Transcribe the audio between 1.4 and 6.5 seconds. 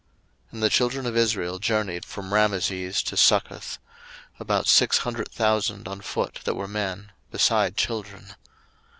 journeyed from Rameses to Succoth, about six hundred thousand on foot